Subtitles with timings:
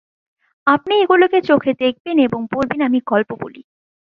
[0.67, 3.63] আপনি এগুলিকে চোখে দেখবেন এবং বলবেন, 'আমি গল্প বলি।'